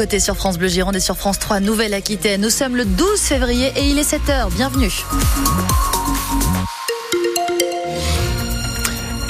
[0.00, 2.40] côté sur France Bleu Gironde et sur France 3 Nouvelle-Aquitaine.
[2.40, 4.50] Nous sommes le 12 février et il est 7h.
[4.50, 4.90] Bienvenue.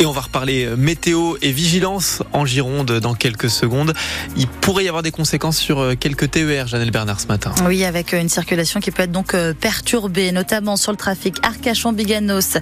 [0.01, 3.93] Et on va reparler euh, météo et vigilance en Gironde dans quelques secondes.
[4.35, 7.53] Il pourrait y avoir des conséquences sur euh, quelques TER, Janelle Bernard, ce matin.
[7.67, 12.57] Oui, avec euh, une circulation qui peut être donc perturbée, notamment sur le trafic Arcachon-Biganos.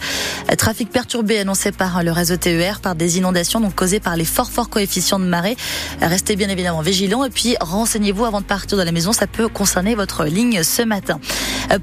[0.59, 4.51] Trafic perturbé annoncé par le réseau TER par des inondations donc causées par les forts
[4.51, 5.57] forts coefficients de marée.
[6.01, 9.12] Restez bien évidemment vigilants et puis renseignez-vous avant de partir de la maison.
[9.12, 11.20] Ça peut concerner votre ligne ce matin.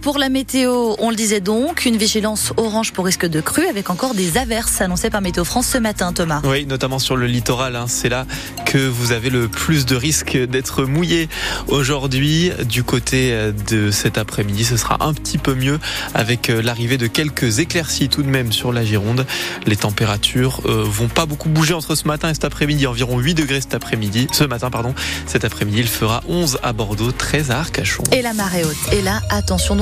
[0.02, 3.92] Pour la météo, on le disait donc, une vigilance orange pour risque de crue avec
[3.92, 6.42] encore des averses annoncées par Météo France ce matin, Thomas.
[6.44, 7.76] Oui, notamment sur le littoral.
[7.76, 7.86] Hein.
[7.88, 8.26] C'est là
[8.66, 11.30] que vous avez le plus de risques d'être mouillé
[11.68, 12.52] aujourd'hui.
[12.68, 15.80] Du côté euh, de cet après-midi, ce sera un petit peu mieux
[16.16, 19.28] avec euh, l'arrivée de quelques éclaircies tout de même sur la Gironde.
[19.68, 22.88] Les températures euh, vont pas beaucoup bouger entre ce matin et cet après-midi.
[22.88, 24.28] Environ 8 degrés cet après-midi.
[24.32, 24.96] Ce matin, pardon.
[25.28, 28.04] Cet après-midi, il fera 11 à Bordeaux, 13 à Arcachon.
[28.12, 28.94] Et la marée haute.
[28.94, 29.75] Et là, attention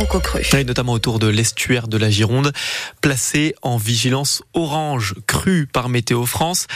[0.64, 2.52] notamment autour de l'estuaire de la Gironde,
[3.02, 6.68] placé en vigilance orange crue par Météo France.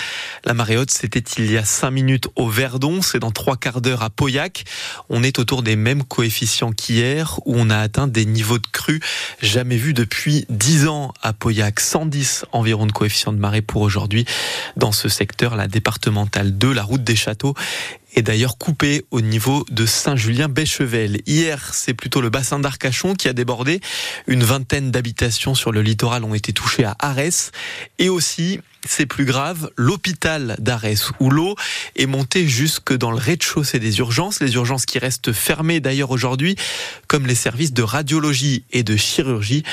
[0.46, 3.82] La marée haute, c'était il y a 5 minutes au Verdon, c'est dans trois quarts
[3.82, 4.66] d'heure à Pauillac.
[5.10, 9.02] On est autour des mêmes coefficients qu'hier, où on a atteint des niveaux de crue
[9.42, 11.80] jamais vus depuis 10 ans à Pauillac.
[11.80, 14.26] 110 environ de coefficients de marée pour aujourd'hui
[14.76, 17.56] dans ce secteur, la départementale 2, la route des châteaux
[18.16, 21.22] est d'ailleurs coupé au niveau de Saint-Julien-Béchevel.
[21.26, 23.82] Hier, c'est plutôt le bassin d'Arcachon qui a débordé.
[24.28, 27.52] Une vingtaine d'habitations sur le littoral ont été touchées à Arès.
[28.00, 31.56] Et aussi, c'est plus grave, l'hôpital d'Arès où l'eau
[31.96, 34.40] est montée jusque dans le rez-de-chaussée des urgences.
[34.40, 36.56] Les urgences qui restent fermées d'ailleurs aujourd'hui,
[37.08, 39.64] comme les services de radiologie et de chirurgie.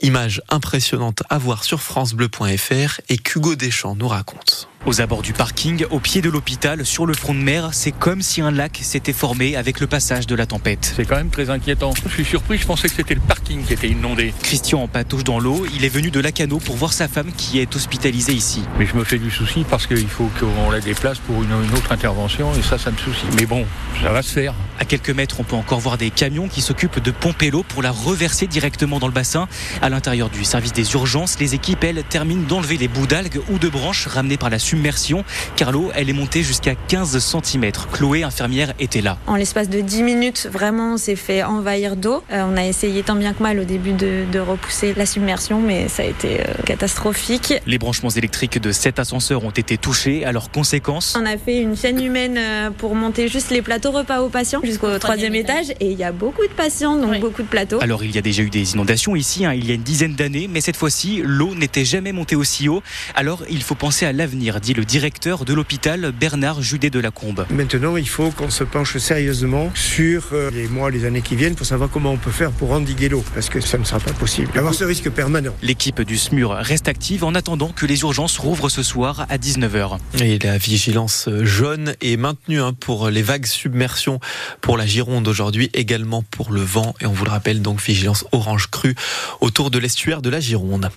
[0.00, 4.68] Image impressionnante à voir sur francebleu.fr et qu'Hugo Deschamps nous raconte.
[4.86, 8.20] Aux abords du parking, au pied de l'hôpital, sur le front de mer, c'est comme
[8.20, 10.92] si un lac s'était formé avec le passage de la tempête.
[10.94, 11.94] C'est quand même très inquiétant.
[12.04, 14.34] Je suis surpris, je pensais que c'était le parking qui était inondé.
[14.42, 17.60] Christian en patouche dans l'eau, il est venu de Lacano pour voir sa femme qui
[17.60, 18.63] est hospitalisée ici.
[18.78, 21.92] Mais je me fais du souci parce qu'il faut qu'on la déplace pour une, autre
[21.92, 23.26] intervention et ça, ça me soucie.
[23.36, 23.64] Mais bon,
[24.02, 24.54] ça va se faire.
[24.84, 27.80] À quelques mètres, on peut encore voir des camions qui s'occupent de pomper l'eau pour
[27.80, 29.48] la reverser directement dans le bassin.
[29.80, 33.58] À l'intérieur du service des urgences, les équipes, elles, terminent d'enlever les bouts d'algues ou
[33.58, 35.24] de branches ramenées par la submersion.
[35.56, 37.72] Car l'eau, elle est montée jusqu'à 15 cm.
[37.94, 39.16] Chloé, infirmière, était là.
[39.26, 42.22] En l'espace de 10 minutes, vraiment, on s'est fait envahir d'eau.
[42.30, 45.88] Euh, on a essayé tant bien que mal au début de, repousser la submersion, mais
[45.88, 47.54] ça a été euh, catastrophique.
[47.66, 50.26] Les branchements électriques de cet ascenseurs ont été touchés.
[50.26, 53.90] À leurs conséquences On a fait une chaîne humaine euh, pour monter juste les plateaux
[53.90, 55.70] repas aux patients jusqu'au troisième étage.
[55.80, 57.78] Et il y a beaucoup de patients, donc beaucoup de plateaux.
[57.80, 60.14] Alors il y a déjà eu des inondations ici, hein, il y a une dizaine
[60.14, 62.82] d'années, mais cette fois-ci, l'eau n'était jamais montée aussi haut.
[63.14, 67.10] Alors il faut penser à l'avenir, dit le directeur de l'hôpital Bernard Judet de la
[67.10, 67.46] Combe.
[67.50, 71.54] Maintenant, il faut qu'on se penche sérieusement sur euh, les mois, les années qui viennent
[71.54, 74.12] pour savoir comment on peut faire pour endiguer l'eau, parce que ça ne sera pas
[74.12, 74.50] possible.
[74.58, 75.54] Avoir ce risque permanent.
[75.62, 79.98] L'équipe du SMUR reste active en attendant que les urgences rouvrent ce soir à 19h.
[80.20, 84.20] Et la vigilance jaune est maintenue hein, pour les vagues submersion
[84.64, 86.94] pour la Gironde aujourd'hui, également pour le vent.
[87.02, 88.94] Et on vous le rappelle, donc vigilance orange crue
[89.42, 90.88] autour de l'estuaire de la Gironde.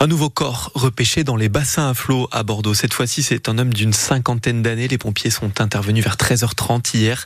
[0.00, 2.74] Un nouveau corps repêché dans les bassins à flot à Bordeaux.
[2.74, 4.88] Cette fois-ci, c'est un homme d'une cinquantaine d'années.
[4.88, 7.24] Les pompiers sont intervenus vers 13h30 hier.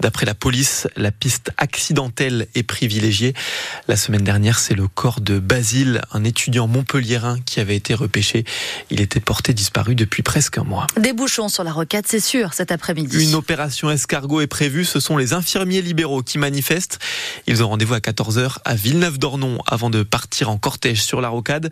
[0.00, 3.34] D'après la police, la piste accidentelle est privilégiée.
[3.86, 8.46] La semaine dernière, c'est le corps de Basile, un étudiant montpelliérain qui avait été repêché.
[8.88, 10.86] Il était porté disparu depuis presque un mois.
[10.98, 13.22] Des bouchons sur la rocade, c'est sûr, cet après-midi.
[13.22, 14.86] Une opération escargot est prévue.
[14.86, 16.98] Ce sont les infirmiers libéraux qui manifestent.
[17.46, 21.70] Ils ont rendez-vous à 14h à Villeneuve-d'Ornon avant de partir en cortège sur la rocade.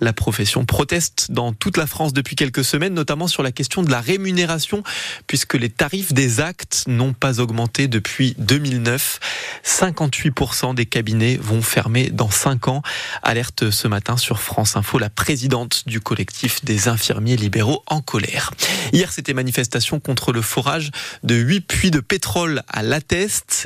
[0.00, 3.90] La profession proteste dans toute la France depuis quelques semaines, notamment sur la question de
[3.90, 4.82] la rémunération,
[5.26, 9.20] puisque les tarifs des actes n'ont pas augmenté depuis 2009.
[9.64, 12.82] 58% des cabinets vont fermer dans 5 ans.
[13.22, 18.52] Alerte ce matin sur France Info, la présidente du collectif des infirmiers libéraux en colère.
[18.92, 20.90] Hier, c'était manifestation contre le forage
[21.22, 22.82] de 8 puits de pétrole à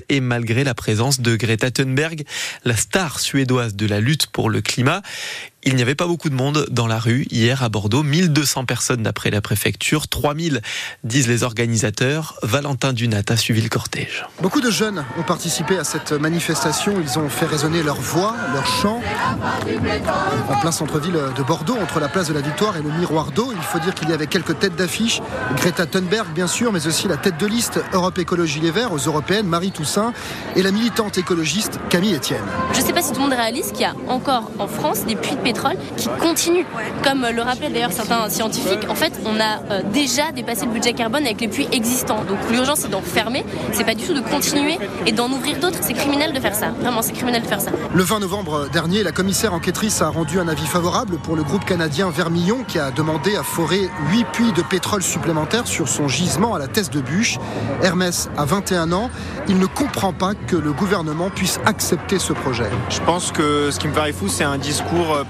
[0.09, 2.25] et malgré la présence de Greta Thunberg,
[2.65, 5.03] la star suédoise de la lutte pour le climat,
[5.67, 9.03] il n'y avait pas beaucoup de monde dans la rue hier à Bordeaux, 1200 personnes
[9.03, 10.63] d'après la préfecture, 3000
[11.03, 12.39] disent les organisateurs.
[12.45, 14.25] Valentin Dunat a suivi le cortège.
[14.41, 18.65] Beaucoup de jeunes ont participé à cette manifestation, ils ont fait résonner leur voix, leur
[18.65, 19.03] chant.
[20.49, 23.53] En plein centre-ville de Bordeaux, entre la place de la Victoire et le miroir d'eau,
[23.53, 25.21] il faut dire qu'il y avait quelques têtes d'affiche.
[25.57, 28.99] Greta Thunberg bien sûr, mais aussi la tête de liste Europe Écologie Les Verts aux
[28.99, 30.13] européennes, Marie Toussaint,
[30.55, 32.39] et la militante écologiste Camille Etienne.
[32.73, 35.05] Je ne sais pas si tout le monde réalise qu'il y a encore en France
[35.07, 36.67] des puits de pétrole pétrole qui continue.
[37.03, 41.25] Comme le rappelaient d'ailleurs certains scientifiques, en fait, on a déjà dépassé le budget carbone
[41.25, 42.25] avec les puits existants.
[42.29, 45.79] Donc l'urgence, c'est d'en fermer, c'est pas du tout de continuer et d'en ouvrir d'autres.
[45.81, 46.69] C'est criminel de faire ça.
[46.81, 47.71] Vraiment, c'est criminel de faire ça.
[47.95, 51.65] Le 20 novembre dernier, la commissaire enquêtrice a rendu un avis favorable pour le groupe
[51.65, 56.55] canadien Vermillon qui a demandé à forer 8 puits de pétrole supplémentaires sur son gisement
[56.55, 57.39] à la Teste de Bûche.
[57.83, 59.11] Hermès a 21 ans.
[59.49, 62.69] Il ne comprend pas que le gouvernement puisse accepter ce projet.
[62.91, 65.25] Je pense que ce qui me paraît fou, c'est un discours euh,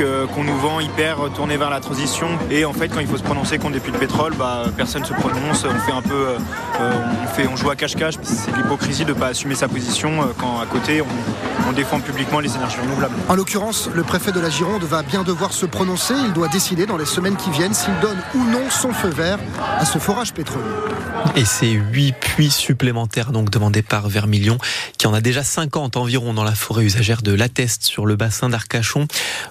[0.00, 2.28] euh, qu'on nous vend hyper tourné vers la transition.
[2.50, 5.02] Et en fait, quand il faut se prononcer contre des puits de pétrole, bah, personne
[5.02, 5.64] ne se prononce.
[5.64, 6.38] On fait un peu, euh,
[7.24, 8.14] on, fait, on joue à cache-cache.
[8.22, 11.06] C'est l'hypocrisie de ne pas assumer sa position quand à côté on,
[11.68, 13.14] on défend publiquement les énergies renouvelables.
[13.28, 16.14] En l'occurrence, le préfet de la Gironde va bien devoir se prononcer.
[16.26, 19.38] Il doit décider dans les semaines qui viennent s'il donne ou non son feu vert
[19.78, 20.64] à ce forage pétrolier.
[21.34, 24.58] Et ces huit puits supplémentaires donc demandés par Vermilion,
[24.96, 28.48] qui en a déjà 50 environ dans la forêt usagère de l'Atteste sur le bassin
[28.48, 29.08] d'Arcachon.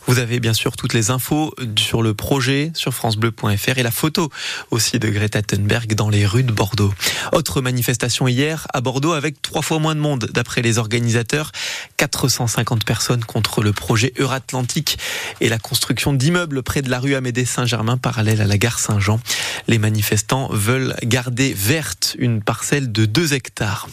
[0.08, 4.30] Vous avez bien sûr toutes les infos sur le projet sur francebleu.fr et la photo
[4.72, 6.94] aussi de Greta Thunberg dans les rues de Bordeaux.
[7.34, 11.52] Autre manifestation hier à Bordeaux avec trois fois moins de monde d'après les organisateurs.
[12.08, 15.00] 450 personnes contre le projet Euratlantique
[15.42, 19.20] et la construction d'immeubles près de la rue Amédée Saint-Germain parallèle à la gare Saint-Jean.
[19.68, 23.88] Les manifestants veulent garder verte une parcelle de 2 hectares.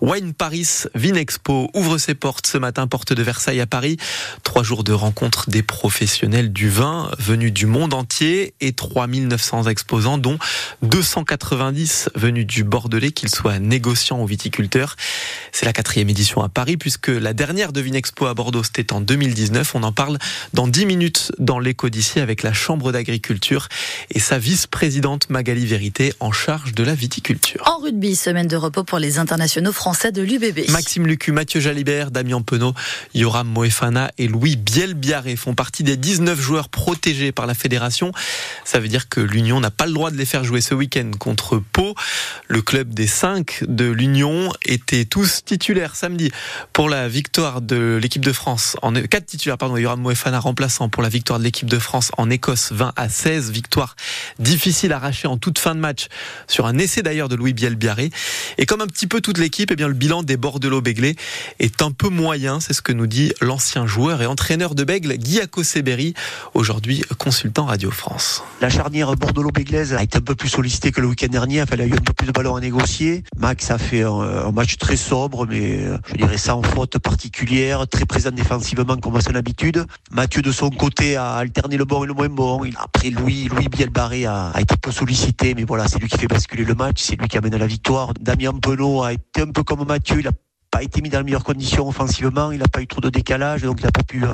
[0.00, 3.98] Wine Paris Vinexpo ouvre ses portes ce matin, porte de Versailles à Paris.
[4.44, 10.18] Trois jours de rencontre des professionnels du vin venus du monde entier et 3900 exposants,
[10.18, 10.38] dont
[10.82, 14.96] 290 venus du Bordelais, qu'ils soient négociants ou viticulteurs.
[15.52, 19.00] C'est la quatrième édition à Paris puisque la dernière de Vinexpo à Bordeaux, c'était en
[19.00, 19.74] 2019.
[19.74, 20.18] On en parle
[20.54, 23.66] dans 10 minutes dans l'écho d'ici avec la Chambre d'agriculture
[24.10, 27.60] et sa vice-présidente Magali Vérité en charge de la viticulture.
[27.66, 30.70] En rugby, semaine de repos pour les internationaux français de l'UBB.
[30.70, 32.74] Maxime Lucu, Mathieu Jalibert, Damien Penaud,
[33.14, 38.12] Yoram Moefana et Louis Bielbiaré font partie des 19 joueurs protégés par la fédération.
[38.64, 41.10] Ça veut dire que l'Union n'a pas le droit de les faire jouer ce week-end
[41.18, 41.96] contre Pau.
[42.46, 46.30] Le club des 5 de l'Union était tous titulaires samedi
[46.72, 48.76] pour la victoire de l'équipe de France.
[48.82, 52.30] En 4 titulaires, pardon, Yoram Moefana remplaçant pour la victoire de l'équipe de France en
[52.30, 53.50] Écosse 20 à 16.
[53.50, 53.96] Victoire
[54.38, 56.08] difficile arrachée en toute fin de match
[56.46, 58.10] sur un essai d'ailleurs de Louis Bielbiaré.
[58.58, 61.16] Et comme un petit peu toute l'équipe, eh bien le bilan des Bordelot-Béglé
[61.58, 65.14] est un peu moyen, c'est ce que nous dit l'ancien joueur et entraîneur de Bègle,
[65.14, 66.14] Guy Seberi,
[66.54, 68.42] aujourd'hui consultant Radio France.
[68.60, 71.86] La charnière Bordelot-Béglaise a été un peu plus sollicitée que le week-end dernier, il a
[71.86, 73.22] eu un peu plus de ballons à négocier.
[73.38, 77.37] Max a fait un, match très sobre, mais euh, je dirais sans faute particulière,
[77.90, 79.84] très présent défensivement comme à son habitude.
[80.10, 82.60] Mathieu de son côté a alterné le bon et le moins bon.
[82.78, 86.26] Après Louis, Louis Bielbarré a, a été peu sollicité, mais voilà, c'est lui qui fait
[86.26, 88.12] basculer le match, c'est lui qui amène à la victoire.
[88.20, 90.22] Damien Penaud a été un peu comme Mathieu,
[90.78, 93.62] pas été mis dans les meilleures conditions offensivement, il n'a pas eu trop de décalage,
[93.62, 94.28] donc il n'a pas pu euh,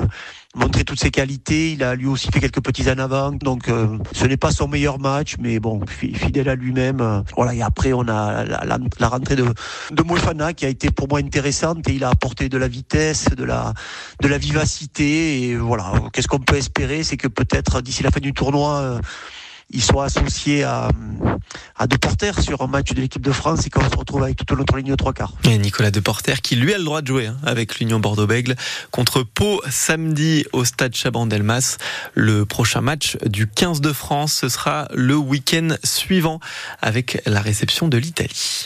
[0.53, 1.71] montrer toutes ses qualités.
[1.71, 4.67] Il a lui aussi fait quelques petits en avant, donc euh, ce n'est pas son
[4.67, 7.01] meilleur match, mais bon, fidèle à lui-même.
[7.01, 9.45] Euh, voilà, et après on a la, rentrée de
[9.91, 13.43] de qui a été pour moi intéressante et il a apporté de la vitesse, de
[13.43, 13.73] la
[14.21, 15.93] de la vivacité et voilà.
[16.13, 18.99] Qu'est-ce qu'on peut espérer, c'est que peut-être d'ici la fin du tournoi
[19.71, 20.89] il soit associé à,
[21.75, 24.51] à Deporter sur un match de l'équipe de France et qu'on se retrouve avec toute
[24.51, 25.33] notre ligne de trois quarts.
[25.43, 28.55] Et Nicolas Deporter qui lui a le droit de jouer hein, avec l'Union Bordeaux-Bègle
[28.91, 31.77] contre Pau samedi au stade Chaban-Delmas.
[32.13, 36.39] Le prochain match du 15 de France, ce sera le week-end suivant
[36.81, 38.53] avec la réception de l'Italie.